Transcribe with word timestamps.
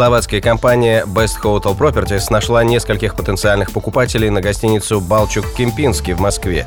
Словацкая 0.00 0.40
компания 0.40 1.04
Best 1.04 1.42
Hotel 1.44 1.76
Properties 1.76 2.28
нашла 2.30 2.64
нескольких 2.64 3.14
потенциальных 3.14 3.70
покупателей 3.70 4.30
на 4.30 4.40
гостиницу 4.40 4.98
«Балчук-Кемпинский» 4.98 6.14
в 6.14 6.20
Москве. 6.20 6.66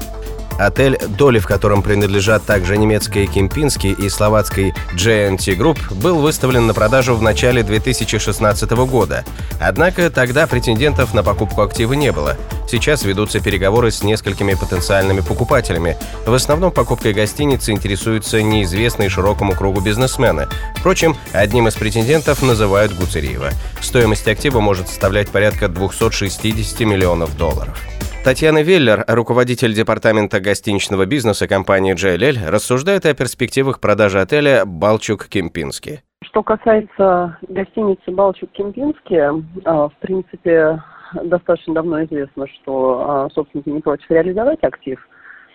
Отель, 0.59 0.98
доли 1.17 1.39
в 1.39 1.48
котором 1.48 1.81
принадлежат 1.81 2.45
также 2.45 2.77
немецкой 2.77 3.27
Кемпинский 3.27 3.91
и 3.91 4.09
словацкой 4.09 4.73
JNT 4.95 5.57
Group, 5.57 5.94
был 5.95 6.20
выставлен 6.20 6.67
на 6.67 6.73
продажу 6.73 7.16
в 7.16 7.21
начале 7.21 7.63
2016 7.63 8.71
года. 8.71 9.23
Однако 9.59 10.09
тогда 10.09 10.47
претендентов 10.47 11.13
на 11.13 11.23
покупку 11.23 11.61
актива 11.61 11.94
не 11.94 12.11
было. 12.11 12.38
Сейчас 12.67 13.03
ведутся 13.03 13.39
переговоры 13.39 13.91
с 13.91 14.03
несколькими 14.03 14.53
потенциальными 14.53 15.21
покупателями. 15.21 15.97
В 16.25 16.34
основном 16.34 16.72
покупкой 16.72 17.13
гостиницы 17.13 17.72
интересуются 17.72 18.41
неизвестные 18.41 19.09
широкому 19.09 19.53
кругу 19.53 19.81
бизнесмены. 19.81 20.47
Впрочем, 20.77 21.16
одним 21.33 21.67
из 21.67 21.75
претендентов 21.75 22.41
называют 22.41 22.94
Гуцериева. 22.94 23.52
Стоимость 23.81 24.27
актива 24.27 24.59
может 24.59 24.88
составлять 24.88 25.30
порядка 25.30 25.67
260 25.67 26.80
миллионов 26.81 27.38
долларов. 27.38 27.77
Татьяна 28.23 28.62
Веллер, 28.63 29.04
руководитель 29.09 29.73
департамента 29.73 30.40
гостиничного 30.40 31.05
бизнеса 31.05 31.45
компании 31.45 31.94
JLL, 31.94 32.50
рассуждает 32.50 33.06
о 33.06 33.14
перспективах 33.14 33.81
продажи 33.81 34.22
отеля 34.22 34.64
«Балчук-Кемпински». 34.66 36.00
Что 36.23 36.42
касается 36.42 37.38
гостиницы 37.50 38.12
«Балчук-Кемпински», 38.12 39.44
а, 39.66 39.89
в 39.89 39.94
принципе, 40.00 40.81
достаточно 41.22 41.73
давно 41.73 42.02
известно, 42.06 42.47
что 42.47 43.06
а, 43.06 43.30
собственники 43.31 43.67
не 43.67 43.81
против 43.81 44.09
реализовать 44.09 44.64
актив, 44.64 45.06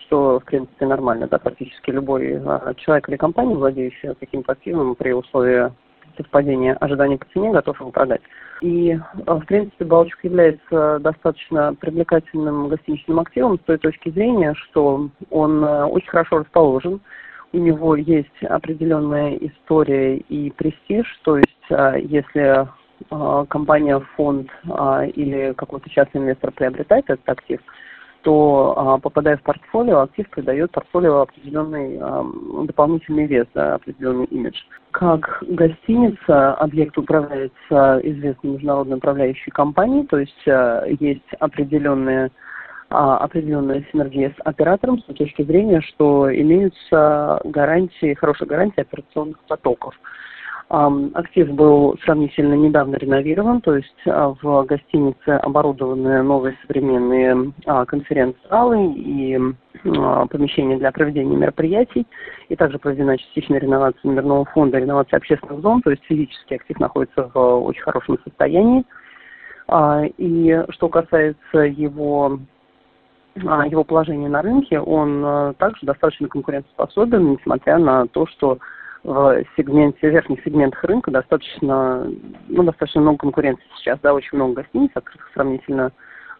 что, 0.05 0.39
в 0.39 0.43
принципе, 0.43 0.85
нормально, 0.85 1.27
да, 1.27 1.39
практически 1.39 1.89
любой 1.89 2.35
а, 2.35 2.75
человек 2.75 3.09
или 3.09 3.17
компания, 3.17 3.55
владеющая 3.55 4.13
таким 4.13 4.43
активом 4.45 4.93
при 4.93 5.11
условии 5.11 5.71
совпадения 6.19 6.73
ожиданий 6.75 7.17
по 7.17 7.25
цене, 7.33 7.51
готов 7.51 7.79
его 7.79 7.91
продать. 7.91 8.21
И, 8.61 8.91
э, 8.91 8.97
в 9.25 9.45
принципе, 9.45 9.85
Балчук 9.85 10.19
является 10.23 10.99
достаточно 10.99 11.73
привлекательным 11.75 12.67
гостиничным 12.67 13.19
активом 13.19 13.57
с 13.57 13.63
той 13.63 13.77
точки 13.77 14.09
зрения, 14.09 14.53
что 14.55 15.09
он 15.29 15.63
э, 15.63 15.85
очень 15.85 16.09
хорошо 16.09 16.39
расположен, 16.39 16.99
у 17.51 17.57
него 17.57 17.95
есть 17.95 18.43
определенная 18.43 19.35
история 19.37 20.17
и 20.17 20.51
престиж, 20.51 21.07
то 21.23 21.37
есть 21.37 21.65
э, 21.69 22.01
если 22.01 22.67
компания, 23.47 23.97
фонд 24.17 24.49
или 25.15 25.53
какой-то 25.53 25.89
частный 25.89 26.19
инвестор 26.19 26.51
приобретает 26.51 27.05
этот 27.09 27.29
актив, 27.29 27.61
то 28.21 28.73
а, 28.75 28.97
попадая 28.97 29.37
в 29.37 29.43
портфолио, 29.43 30.01
актив 30.01 30.29
придает 30.29 30.71
портфолио 30.71 31.21
определенный 31.21 31.97
а, 32.01 32.25
дополнительный 32.65 33.25
вес, 33.25 33.47
да, 33.53 33.75
определенный 33.75 34.25
имидж. 34.25 34.57
Как 34.91 35.43
гостиница, 35.47 36.53
объект 36.55 36.97
управляется 36.97 37.99
известной 38.03 38.51
международной 38.51 38.97
управляющей 38.97 39.51
компанией, 39.51 40.05
то 40.07 40.19
есть 40.19 40.47
а, 40.47 40.83
есть 40.85 41.33
определенные 41.39 42.31
определенная 42.91 43.85
синергия 43.91 44.31
с 44.31 44.41
оператором 44.47 44.97
с 44.97 45.03
точки 45.03 45.43
зрения, 45.43 45.79
что 45.81 46.27
имеются 46.35 47.39
гарантии, 47.43 48.15
хорошие 48.15 48.47
гарантии 48.47 48.81
операционных 48.81 49.37
потоков. 49.47 49.93
Актив 50.69 51.49
был 51.49 51.97
сравнительно 52.03 52.53
недавно 52.53 52.95
реновирован, 52.97 53.59
то 53.59 53.75
есть 53.75 54.01
а, 54.05 54.35
в 54.39 54.65
гостинице 54.65 55.29
оборудованы 55.29 56.21
новые 56.21 56.55
современные 56.61 57.53
а, 57.65 57.85
конференц-залы 57.85 58.93
и 58.93 59.39
а, 59.83 60.27
помещения 60.27 60.77
для 60.77 60.91
проведения 60.91 61.35
мероприятий. 61.35 62.05
И 62.49 62.55
также 62.55 62.77
проведена 62.77 63.17
частичная 63.17 63.59
реновация 63.59 63.99
номерного 64.03 64.45
фонда, 64.45 64.77
реновация 64.77 65.17
общественных 65.17 65.59
зон, 65.61 65.81
то 65.81 65.89
есть 65.89 66.03
физически 66.03 66.53
актив 66.53 66.79
находится 66.79 67.31
в 67.33 67.63
очень 67.63 67.81
хорошем 67.81 68.19
состоянии. 68.23 68.85
И 70.17 70.63
что 70.69 70.89
касается 70.89 71.59
его 71.59 72.39
его 73.35 73.83
положения 73.83 74.27
на 74.27 74.41
рынке, 74.41 74.79
он 74.79 75.55
также 75.55 75.85
достаточно 75.85 76.27
конкурентоспособен, 76.27 77.33
несмотря 77.33 77.77
на 77.77 78.07
то, 78.07 78.25
что 78.25 78.57
в 79.03 79.43
сегменте, 79.55 80.09
в 80.09 80.11
верхних 80.11 80.43
сегментах 80.43 80.83
рынка 80.83 81.11
достаточно, 81.11 82.11
ну, 82.47 82.63
достаточно 82.63 83.01
много 83.01 83.19
конкуренции 83.19 83.63
сейчас, 83.77 83.99
да, 84.01 84.13
очень 84.13 84.37
много 84.37 84.61
гостиниц, 84.61 84.91
открытых 84.93 85.29
сравнительно, 85.33 85.91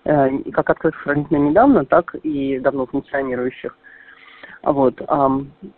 э, 0.06 0.30
как 0.52 0.69
открытых 0.69 1.02
сравнительно 1.03 1.38
недавно, 1.38 1.86
так 1.86 2.16
и 2.16 2.59
давно 2.59 2.86
функционирующих. 2.86 3.78
Вот, 4.64 5.00
э, 5.00 5.30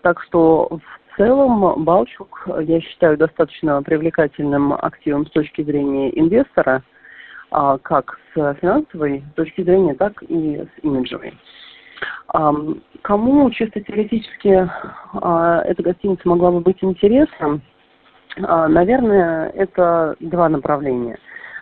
так 0.02 0.22
что 0.24 0.80
в 0.80 1.18
целом 1.18 1.84
Балчук, 1.84 2.48
я 2.62 2.82
считаю, 2.82 3.18
достаточно 3.18 3.84
привлекательным 3.84 4.74
активом 4.74 5.28
с 5.28 5.30
точки 5.30 5.62
зрения 5.62 6.10
инвестора, 6.20 6.82
э, 7.52 7.78
как 7.84 8.18
с 8.34 8.54
финансовой 8.56 9.24
точки 9.36 9.62
зрения, 9.62 9.94
так 9.94 10.24
и 10.24 10.58
с 10.58 10.84
имиджевой. 10.84 11.38
Кому 13.04 13.52
чисто 13.52 13.82
теоретически 13.82 14.68
эта 15.14 15.84
гостиница 15.84 16.28
могла 16.28 16.52
бы 16.52 16.62
быть 16.62 16.78
интересна? 16.82 17.62
А, 18.44 18.68
наверное, 18.68 19.50
это 19.50 20.16
два 20.20 20.50
направления. 20.50 21.18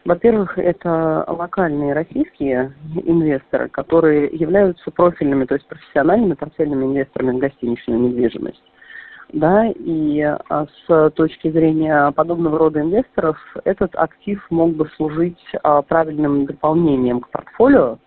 Во-первых, 0.06 0.58
это 0.58 1.26
локальные 1.28 1.94
российские 1.94 2.74
инвесторы, 3.04 3.68
которые 3.70 4.28
являются 4.28 4.92
профильными, 4.92 5.46
то 5.46 5.56
есть 5.56 5.68
профессиональными 5.68 6.36
портфельными 6.36 6.86
инвесторами 6.86 7.32
в 7.32 7.40
гостиничную 7.40 8.00
недвижимость. 8.00 8.64
Да, 9.32 9.68
и 9.68 10.22
а, 10.22 10.66
с 10.88 11.10
точки 11.12 11.52
зрения 11.52 12.12
подобного 12.12 12.58
рода 12.58 12.82
инвесторов 12.82 13.38
этот 13.64 13.96
актив 13.96 14.44
мог 14.50 14.72
бы 14.72 14.90
служить 14.96 15.44
правильным 15.88 16.48
дополнением 16.48 17.20
к 17.20 17.30
портфолио, 17.30 17.84
а, 17.92 17.98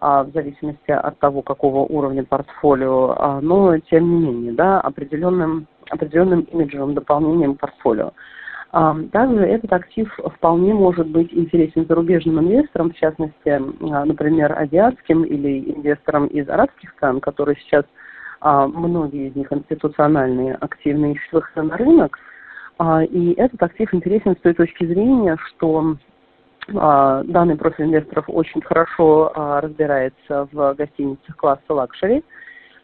в 0.00 0.30
зависимости 0.32 0.90
от 0.90 1.18
того, 1.18 1.42
какого 1.42 1.80
уровня 1.80 2.24
портфолио, 2.24 3.16
а, 3.18 3.40
но 3.40 3.78
тем 3.78 4.08
не 4.08 4.26
менее, 4.26 4.52
да, 4.52 4.80
определенным, 4.80 5.66
определенным 5.90 6.42
имиджевым 6.42 6.94
дополнением 6.94 7.56
портфолио. 7.56 8.12
А, 8.70 8.96
также 9.12 9.44
этот 9.44 9.72
актив 9.72 10.08
вполне 10.36 10.72
может 10.74 11.08
быть 11.08 11.32
интересен 11.32 11.86
зарубежным 11.86 12.38
инвесторам, 12.40 12.90
в 12.90 12.96
частности, 12.96 13.60
например, 13.80 14.56
азиатским 14.56 15.24
или 15.24 15.74
инвесторам 15.74 16.26
из 16.26 16.48
арабских 16.48 16.90
стран, 16.90 17.20
которые 17.20 17.56
сейчас, 17.56 17.84
многие 18.40 19.28
из 19.28 19.34
них 19.34 19.52
институциональные, 19.52 20.54
активно 20.54 21.12
ищут 21.12 21.32
выхода 21.32 21.62
на 21.66 21.76
рынок. 21.76 22.18
И 23.10 23.34
этот 23.36 23.60
актив 23.60 23.92
интересен 23.92 24.36
с 24.36 24.40
той 24.40 24.54
точки 24.54 24.86
зрения, 24.86 25.36
что 25.48 25.82
а, 25.82 25.96
данный 26.68 27.56
профиль 27.56 27.86
инвесторов 27.86 28.26
очень 28.28 28.60
хорошо 28.60 29.32
а, 29.34 29.60
разбирается 29.60 30.48
в 30.52 30.74
гостиницах 30.74 31.36
класса 31.36 31.62
luxury, 31.68 32.22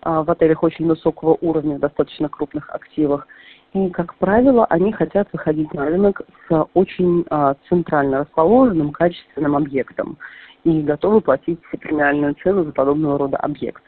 а, 0.03 0.22
в 0.22 0.31
отелях 0.31 0.62
очень 0.62 0.87
высокого 0.87 1.37
уровня, 1.41 1.77
в 1.77 1.81
достаточно 1.81 2.28
крупных 2.28 2.71
активах. 2.71 3.27
И, 3.75 3.91
как 3.91 4.15
правило, 4.17 4.65
они 4.67 4.93
хотят 4.93 5.28
выходить 5.33 5.72
на 5.75 5.87
рынок 5.87 6.22
с 6.49 6.67
очень 6.75 7.27
центрально 7.69 8.21
расположенным, 8.21 8.93
качественным 8.93 9.56
объектом 9.56 10.16
и 10.62 10.81
готовы 10.81 11.21
платить 11.21 11.59
премиальную 11.81 12.37
цену 12.43 12.62
за 12.65 12.71
подобного 12.71 13.19
рода 13.19 13.37
объект. 13.39 13.83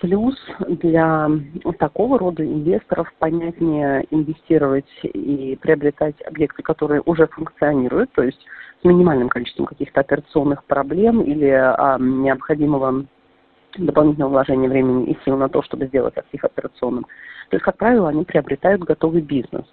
Плюс 0.00 0.34
для 0.66 1.28
такого 1.78 2.18
рода 2.18 2.44
инвесторов 2.44 3.12
понятнее 3.18 4.06
инвестировать 4.10 4.88
и 5.02 5.56
приобретать 5.60 6.16
объекты, 6.26 6.62
которые 6.62 7.02
уже 7.04 7.26
функционируют, 7.28 8.10
то 8.12 8.22
есть 8.22 8.40
с 8.80 8.84
минимальным 8.84 9.28
количеством 9.28 9.66
каких-то 9.66 10.00
операционных 10.00 10.64
проблем 10.64 11.22
или 11.22 11.48
а, 11.50 11.98
необходимого 11.98 13.04
дополнительного 13.76 14.30
вложения 14.30 14.68
времени 14.68 15.12
и 15.12 15.18
сил 15.24 15.36
на 15.36 15.48
то, 15.48 15.62
чтобы 15.62 15.86
сделать 15.86 16.16
актив 16.16 16.44
операционным. 16.44 17.04
То 17.50 17.56
есть, 17.56 17.64
как 17.64 17.76
правило, 17.76 18.08
они 18.08 18.24
приобретают 18.24 18.82
готовый 18.82 19.22
бизнес. 19.22 19.64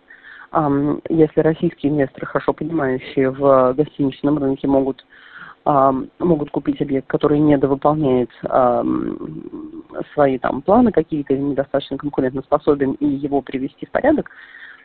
Если 1.10 1.42
российские 1.42 1.92
инвесторы, 1.92 2.28
хорошо 2.28 2.54
понимающие 2.54 3.30
в 3.30 3.74
гостиничном 3.74 4.38
рынке, 4.38 4.68
могут 4.68 5.06
могут 5.66 6.52
купить 6.52 6.80
объект, 6.80 7.08
который 7.08 7.40
недовыполняет 7.40 8.30
свои 10.14 10.38
там 10.38 10.62
планы 10.62 10.92
какие-то, 10.92 11.36
недостаточно 11.36 11.98
конкурентоспособен, 11.98 12.92
и 12.94 13.08
его 13.08 13.42
привести 13.42 13.88
в 13.88 13.92
порядок, 13.92 14.30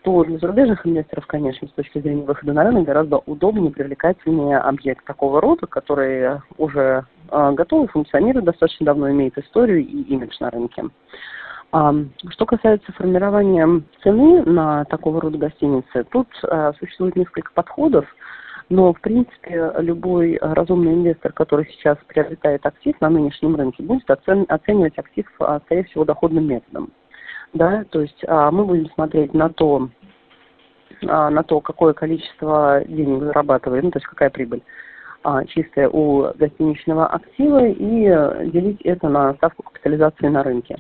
то 0.02 0.24
для 0.24 0.38
зарубежных 0.38 0.86
инвесторов, 0.86 1.26
конечно, 1.26 1.68
с 1.68 1.72
точки 1.72 1.98
зрения 2.00 2.24
выхода 2.24 2.52
на 2.52 2.64
рынок 2.64 2.84
гораздо 2.84 3.18
удобнее, 3.18 3.70
привлекательнее 3.70 4.58
объект 4.58 5.04
такого 5.04 5.40
рода, 5.40 5.66
который 5.66 6.40
уже 6.56 7.04
э, 7.30 7.52
готов, 7.52 7.90
функционирует 7.90 8.46
достаточно 8.46 8.86
давно, 8.86 9.10
имеет 9.10 9.36
историю 9.36 9.80
и 9.80 10.02
имидж 10.02 10.36
на 10.40 10.50
рынке. 10.50 10.84
А, 11.72 11.94
что 12.30 12.46
касается 12.46 12.92
формирования 12.92 13.82
цены 14.02 14.42
на 14.42 14.84
такого 14.86 15.20
рода 15.20 15.38
гостиницы, 15.38 16.04
тут 16.10 16.28
а, 16.44 16.72
существует 16.78 17.14
несколько 17.14 17.52
подходов, 17.52 18.06
но, 18.70 18.92
в 18.94 19.00
принципе, 19.00 19.72
любой 19.78 20.38
разумный 20.40 20.94
инвестор, 20.94 21.32
который 21.32 21.66
сейчас 21.66 21.98
приобретает 22.06 22.64
актив 22.64 22.94
на 23.00 23.10
нынешнем 23.10 23.56
рынке, 23.56 23.82
будет 23.82 24.08
оцен- 24.08 24.46
оценивать 24.48 24.96
актив, 24.96 25.26
а, 25.40 25.60
скорее 25.64 25.84
всего, 25.84 26.04
доходным 26.04 26.46
методом. 26.46 26.92
Да, 27.52 27.84
то 27.90 28.00
есть 28.00 28.24
а, 28.28 28.52
мы 28.52 28.64
будем 28.64 28.88
смотреть 28.90 29.34
на 29.34 29.48
то, 29.50 29.88
а, 31.04 31.30
на 31.30 31.42
то, 31.42 31.60
какое 31.60 31.94
количество 31.94 32.82
денег 32.86 33.24
зарабатывает, 33.24 33.82
ну, 33.82 33.90
то 33.90 33.98
есть 33.98 34.06
какая 34.06 34.30
прибыль 34.30 34.62
чистая 35.48 35.86
у 35.90 36.32
гостиничного 36.34 37.06
актива 37.06 37.66
и 37.66 38.50
делить 38.52 38.80
это 38.84 39.06
на 39.10 39.34
ставку 39.34 39.64
капитализации 39.64 40.28
на 40.28 40.42
рынке. 40.42 40.78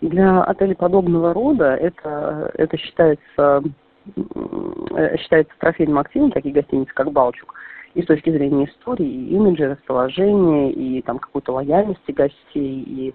Для 0.00 0.44
отелей 0.44 0.76
подобного 0.76 1.34
рода 1.34 1.74
это, 1.74 2.52
это 2.54 2.76
считается, 2.76 3.64
считается 5.18 5.52
трофейным 5.58 5.98
активом, 5.98 6.30
такие 6.30 6.54
гостиницы, 6.54 6.92
как 6.94 7.12
Балчук, 7.12 7.54
и 7.94 8.02
с 8.02 8.06
точки 8.06 8.30
зрения 8.30 8.66
истории, 8.66 9.06
и 9.06 9.34
имиджа, 9.34 9.70
расположения, 9.70 10.72
и 10.72 11.02
там 11.02 11.18
какой-то 11.18 11.52
лояльности 11.52 12.10
гостей, 12.10 12.34
и 12.54 13.14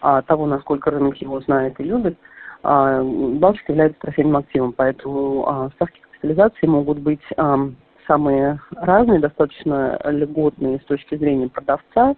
а, 0.00 0.22
того, 0.22 0.46
насколько 0.46 0.90
рынок 0.90 1.16
его 1.18 1.40
знает 1.40 1.78
и 1.80 1.84
любит, 1.84 2.18
а, 2.62 3.02
Балчук 3.02 3.68
является 3.68 4.00
трофейным 4.00 4.36
активом, 4.36 4.72
поэтому 4.72 5.48
а, 5.48 5.70
ставки 5.76 6.00
капитализации 6.00 6.66
могут 6.66 6.98
быть 6.98 7.22
а, 7.36 7.70
самые 8.06 8.60
разные, 8.72 9.20
достаточно 9.20 9.98
льготные 10.04 10.78
с 10.80 10.84
точки 10.84 11.16
зрения 11.16 11.48
продавца, 11.48 12.14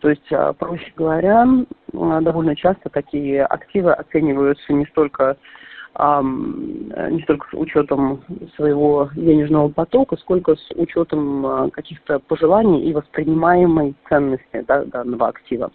то 0.00 0.10
есть, 0.10 0.32
а, 0.32 0.52
проще 0.52 0.92
говоря, 0.96 1.46
а, 1.94 2.20
довольно 2.20 2.56
часто 2.56 2.90
такие 2.90 3.44
активы 3.44 3.92
оцениваются 3.92 4.72
не 4.72 4.84
столько 4.86 5.36
не 5.98 7.22
столько 7.24 7.46
с 7.50 7.54
учетом 7.54 8.22
своего 8.56 9.10
денежного 9.14 9.68
потока, 9.68 10.16
сколько 10.16 10.56
с 10.56 10.70
учетом 10.74 11.44
а, 11.44 11.70
каких-то 11.70 12.18
пожеланий 12.18 12.84
и 12.84 12.94
воспринимаемой 12.94 13.94
ценности 14.08 14.64
да, 14.66 14.84
данного 14.84 15.28
актива. 15.28 15.70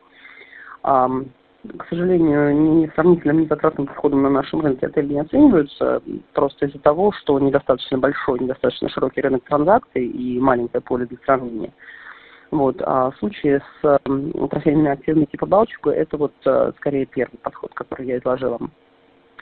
К 0.81 1.86
сожалению, 1.90 2.56
ни 2.56 2.88
сравнительным, 2.96 3.42
ни 3.42 3.46
затратным 3.46 3.88
подходом 3.88 4.22
на 4.22 4.30
нашем 4.30 4.62
рынке 4.62 4.88
отели 4.88 5.14
не 5.14 5.19
оцениваются, 5.19 6.02
просто 6.34 6.68
из-за 6.68 6.80
того, 6.80 7.12
что 7.12 7.40
недостаточно 7.40 7.98
большой, 7.98 8.40
недостаточно 8.40 8.90
широкий 8.90 9.22
рынок 9.22 9.44
транзакций 9.44 10.06
и 10.06 10.40
маленькое 10.40 10.81
поле 10.81 11.06
для 11.06 11.18
сравнения. 11.25 11.74
Вот. 12.52 12.81
А 12.81 13.12
в 13.12 13.18
случае 13.18 13.62
с 13.81 14.00
трофейными 14.50 14.92
активами 14.92 15.25
типа 15.25 15.46
Балчуга 15.46 15.92
это 15.92 16.16
вот 16.16 16.34
э, 16.46 16.72
скорее 16.78 17.06
первый 17.06 17.38
подход, 17.38 17.74
который 17.74 18.08
я 18.08 18.18
изложила. 18.18 18.60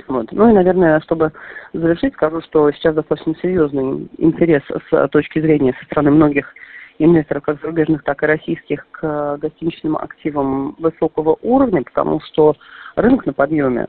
Вот. 0.07 0.31
Ну 0.31 0.49
и, 0.49 0.53
наверное, 0.53 0.99
чтобы 1.01 1.31
завершить, 1.73 2.13
скажу, 2.13 2.41
что 2.41 2.71
сейчас 2.71 2.95
достаточно 2.95 3.35
серьезный 3.41 4.09
интерес 4.17 4.61
с 4.89 5.07
точки 5.09 5.39
зрения 5.39 5.75
со 5.79 5.85
стороны 5.85 6.11
многих 6.11 6.53
инвесторов, 6.99 7.43
как 7.43 7.61
зарубежных, 7.61 8.03
так 8.03 8.23
и 8.23 8.25
российских, 8.25 8.85
к 8.91 9.37
гостиничным 9.37 9.97
активам 9.97 10.75
высокого 10.79 11.37
уровня, 11.41 11.83
потому 11.83 12.21
что 12.21 12.55
рынок 12.95 13.25
на 13.25 13.33
подъеме. 13.33 13.87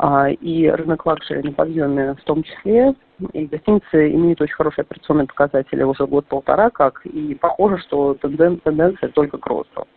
А, 0.00 0.30
и 0.30 0.68
рынок 0.68 1.06
luxury 1.06 1.42
на 1.42 1.52
подъеме 1.52 2.14
в 2.14 2.22
том 2.22 2.44
числе, 2.44 2.94
и 3.32 3.46
гостиницы 3.46 4.12
имеют 4.12 4.40
очень 4.40 4.54
хорошие 4.54 4.84
операционные 4.84 5.26
показатели 5.26 5.82
уже 5.82 6.06
год-полтора 6.06 6.70
как, 6.70 7.04
и 7.04 7.34
похоже, 7.34 7.78
что 7.78 8.14
тенденция 8.14 9.08
только 9.08 9.38
к 9.38 9.46
росту. 9.46 9.88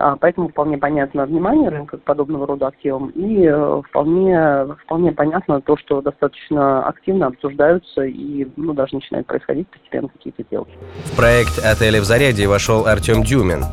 А, 0.00 0.16
поэтому 0.16 0.48
вполне 0.48 0.78
понятно 0.78 1.26
внимание 1.26 1.68
рынка 1.68 1.98
к 1.98 2.02
подобного 2.02 2.46
рода 2.46 2.68
активам 2.68 3.10
и 3.10 3.44
э, 3.44 3.82
вполне, 3.86 4.74
вполне 4.84 5.12
понятно 5.12 5.60
то, 5.60 5.76
что 5.76 6.00
достаточно 6.00 6.82
активно 6.86 7.26
обсуждаются 7.26 8.04
и 8.04 8.48
ну, 8.56 8.72
даже 8.72 8.94
начинают 8.94 9.26
происходить 9.26 9.68
постепенно 9.68 10.08
какие-то 10.08 10.42
сделки. 10.44 10.72
В 11.04 11.16
проект 11.16 11.58
отеля 11.62 12.00
в 12.00 12.04
Заряде 12.04 12.46
вошел 12.46 12.86
Артем 12.86 13.22
Дюмин, 13.22 13.64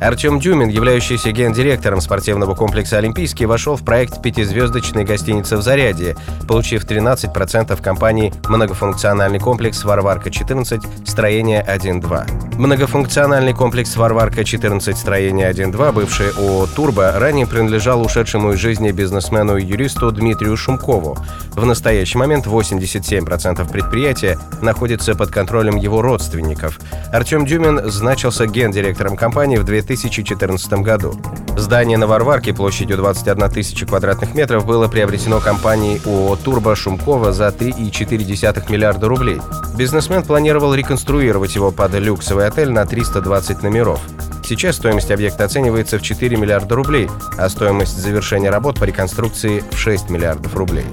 Артем 0.00 0.40
Дюмин, 0.40 0.68
являющийся 0.68 1.30
гендиректором 1.30 2.00
спортивного 2.00 2.54
комплекса 2.54 2.96
«Олимпийский», 2.96 3.44
вошел 3.44 3.76
в 3.76 3.84
проект 3.84 4.22
пятизвездочной 4.22 5.04
гостиницы 5.04 5.58
в 5.58 5.62
Зарядье, 5.62 6.16
получив 6.48 6.86
13% 6.86 7.82
компании 7.82 8.32
«Многофункциональный 8.48 9.38
комплекс 9.38 9.84
Варварка-14, 9.84 11.06
строение 11.06 11.62
1-2». 11.68 12.56
Многофункциональный 12.56 13.52
комплекс 13.52 13.94
Варварка-14, 13.94 14.96
строение 14.96 15.50
1-2, 15.50 15.92
бывший 15.92 16.30
ООО 16.30 16.66
«Турбо», 16.74 17.12
ранее 17.18 17.46
принадлежал 17.46 18.00
ушедшему 18.00 18.52
из 18.52 18.58
жизни 18.58 18.92
бизнесмену 18.92 19.58
и 19.58 19.64
юристу 19.64 20.10
Дмитрию 20.12 20.56
Шумкову. 20.56 21.18
В 21.50 21.66
настоящий 21.66 22.16
момент 22.16 22.46
87% 22.46 23.70
предприятия 23.70 24.38
находится 24.62 25.14
под 25.14 25.30
контролем 25.30 25.76
его 25.76 26.00
родственников. 26.00 26.80
Артем 27.12 27.44
Дюмин 27.44 27.90
значился 27.90 28.46
гендиректором 28.46 29.16
компании 29.16 29.58
в 29.58 29.64
2000 29.64 29.89
2014 29.90 30.72
году. 30.74 31.14
Здание 31.56 31.98
на 31.98 32.06
Варварке 32.06 32.54
площадью 32.54 32.96
21 32.96 33.50
тысяча 33.50 33.86
квадратных 33.86 34.36
метров 34.36 34.64
было 34.64 34.86
приобретено 34.86 35.40
компанией 35.40 36.00
ООО 36.06 36.36
«Турбо» 36.36 36.76
Шумкова 36.76 37.32
за 37.32 37.48
3,4 37.48 38.70
миллиарда 38.70 39.08
рублей. 39.08 39.40
Бизнесмен 39.76 40.22
планировал 40.22 40.74
реконструировать 40.74 41.56
его 41.56 41.72
под 41.72 41.92
люксовый 41.94 42.46
отель 42.46 42.70
на 42.70 42.86
320 42.86 43.64
номеров. 43.64 43.98
Сейчас 44.44 44.76
стоимость 44.76 45.10
объекта 45.10 45.44
оценивается 45.44 45.98
в 45.98 46.02
4 46.02 46.36
миллиарда 46.36 46.76
рублей, 46.76 47.10
а 47.36 47.48
стоимость 47.48 47.96
завершения 47.96 48.50
работ 48.50 48.78
по 48.78 48.84
реконструкции 48.84 49.64
в 49.72 49.76
6 49.76 50.08
миллиардов 50.08 50.54
рублей. 50.54 50.86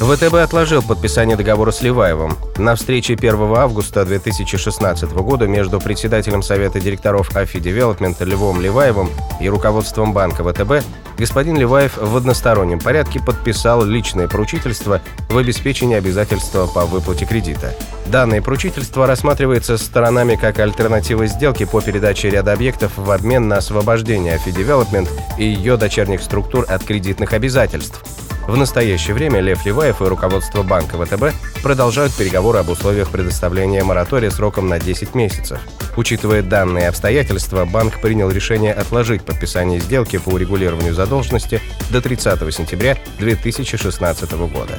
ВТБ 0.00 0.36
отложил 0.36 0.82
подписание 0.82 1.36
договора 1.36 1.72
с 1.72 1.82
Леваевым. 1.82 2.34
На 2.56 2.74
встрече 2.74 3.12
1 3.12 3.34
августа 3.54 4.06
2016 4.06 5.12
года 5.12 5.46
между 5.46 5.78
председателем 5.78 6.42
Совета 6.42 6.80
директоров 6.80 7.36
AFI 7.36 7.60
Development 7.60 8.18
Львом 8.22 8.62
Леваевым 8.62 9.10
и 9.42 9.48
руководством 9.50 10.14
банка 10.14 10.42
ВТБ 10.42 10.82
господин 11.18 11.58
Леваев 11.58 11.98
в 11.98 12.16
одностороннем 12.16 12.78
порядке 12.78 13.20
подписал 13.20 13.84
личное 13.84 14.26
поручительство 14.26 15.02
в 15.28 15.36
обеспечении 15.36 15.96
обязательства 15.96 16.66
по 16.66 16.86
выплате 16.86 17.26
кредита. 17.26 17.74
Данное 18.06 18.40
поручительство 18.40 19.06
рассматривается 19.06 19.76
сторонами 19.76 20.36
как 20.36 20.60
альтернатива 20.60 21.26
сделки 21.26 21.66
по 21.66 21.82
передаче 21.82 22.30
ряда 22.30 22.54
объектов 22.54 22.92
в 22.96 23.10
обмен 23.10 23.48
на 23.48 23.58
освобождение 23.58 24.36
AFI 24.36 24.50
Development 24.52 25.10
и 25.36 25.44
ее 25.44 25.76
дочерних 25.76 26.22
структур 26.22 26.64
от 26.70 26.82
кредитных 26.84 27.34
обязательств. 27.34 28.02
В 28.50 28.56
настоящее 28.56 29.14
время 29.14 29.38
Лев 29.38 29.64
Ливаев 29.64 30.02
и 30.02 30.06
руководство 30.06 30.64
банка 30.64 30.98
ВТБ 30.98 31.32
продолжают 31.62 32.12
переговоры 32.12 32.58
об 32.58 32.68
условиях 32.68 33.08
предоставления 33.08 33.84
моратория 33.84 34.28
сроком 34.32 34.68
на 34.68 34.80
10 34.80 35.14
месяцев. 35.14 35.60
Учитывая 35.96 36.42
данные 36.42 36.88
обстоятельства, 36.88 37.64
банк 37.64 38.00
принял 38.00 38.28
решение 38.28 38.72
отложить 38.72 39.22
подписание 39.22 39.78
сделки 39.78 40.18
по 40.18 40.30
урегулированию 40.30 40.94
задолженности 40.94 41.60
до 41.92 42.02
30 42.02 42.52
сентября 42.52 42.98
2016 43.20 44.32
года. 44.32 44.76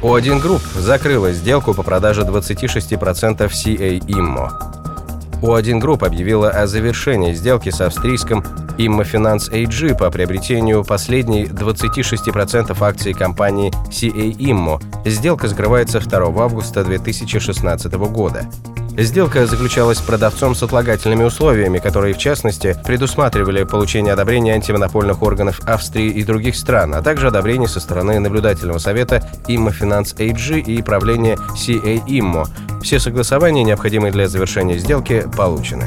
О1 0.00 0.40
Group 0.40 0.62
закрыла 0.78 1.32
сделку 1.32 1.74
по 1.74 1.82
продаже 1.82 2.20
26% 2.20 3.50
CA 3.50 3.98
Immo. 3.98 4.48
У1 5.42 5.80
Group 5.80 6.06
объявила 6.06 6.50
о 6.50 6.68
завершении 6.68 7.34
сделки 7.34 7.70
с 7.70 7.80
австрийским 7.80 8.44
Immo 8.78 9.02
Finance 9.02 9.50
AG 9.52 9.96
по 9.96 10.10
приобретению 10.10 10.84
последней 10.84 11.44
26% 11.44 12.76
акций 12.80 13.14
компании 13.14 13.72
CA 13.90 14.36
Immo. 14.36 14.82
Сделка 15.04 15.48
закрывается 15.48 16.00
2 16.00 16.42
августа 16.42 16.84
2016 16.84 17.92
года. 17.92 18.46
Сделка 18.96 19.46
заключалась 19.46 19.98
с 19.98 20.02
продавцом 20.02 20.54
с 20.54 20.62
отлагательными 20.62 21.24
условиями, 21.24 21.78
которые, 21.78 22.12
в 22.12 22.18
частности, 22.18 22.76
предусматривали 22.84 23.64
получение 23.64 24.12
одобрения 24.12 24.52
антимонопольных 24.52 25.22
органов 25.22 25.60
Австрии 25.64 26.10
и 26.10 26.22
других 26.22 26.56
стран, 26.56 26.94
а 26.94 27.00
также 27.00 27.28
одобрение 27.28 27.68
со 27.68 27.80
стороны 27.80 28.20
наблюдательного 28.20 28.78
совета 28.78 29.22
Immo 29.48 29.72
Finance 29.72 30.14
AG 30.16 30.60
и 30.60 30.82
правления 30.82 31.36
CA 31.56 32.04
Immo. 32.06 32.46
Все 32.82 32.98
согласования, 32.98 33.64
необходимые 33.64 34.12
для 34.12 34.28
завершения 34.28 34.76
сделки, 34.76 35.26
получены. 35.36 35.86